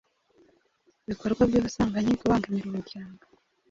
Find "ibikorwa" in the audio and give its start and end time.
1.05-1.41